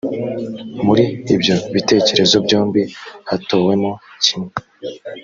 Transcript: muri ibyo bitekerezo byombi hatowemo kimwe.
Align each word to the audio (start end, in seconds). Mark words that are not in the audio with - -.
muri 0.85 1.03
ibyo 1.35 1.55
bitekerezo 1.73 2.35
byombi 2.45 2.81
hatowemo 3.29 3.91
kimwe. 4.23 4.53